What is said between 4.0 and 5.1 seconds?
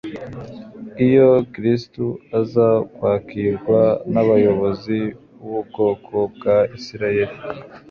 n'abayobozi